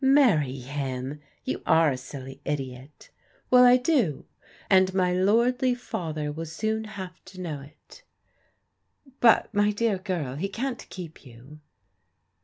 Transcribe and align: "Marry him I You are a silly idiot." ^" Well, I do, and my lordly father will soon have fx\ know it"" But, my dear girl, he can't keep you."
"Marry 0.03 0.57
him 0.57 1.19
I 1.21 1.25
You 1.43 1.61
are 1.67 1.91
a 1.91 1.95
silly 1.95 2.41
idiot." 2.43 3.11
^" 3.13 3.15
Well, 3.51 3.63
I 3.63 3.77
do, 3.77 4.25
and 4.67 4.91
my 4.95 5.13
lordly 5.13 5.75
father 5.75 6.31
will 6.31 6.47
soon 6.47 6.85
have 6.85 7.11
fx\ 7.23 7.37
know 7.37 7.61
it"" 7.61 8.01
But, 9.21 9.53
my 9.53 9.69
dear 9.71 9.99
girl, 9.99 10.37
he 10.37 10.49
can't 10.49 10.89
keep 10.89 11.23
you." 11.23 11.59